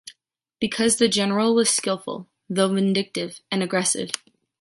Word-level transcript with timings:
Because 0.59 0.95
the 0.95 1.07
General 1.07 1.53
was 1.53 1.69
skillful, 1.69 2.27
though 2.49 2.73
vindictive 2.73 3.39
and 3.51 3.61
aggressive. 3.61 4.09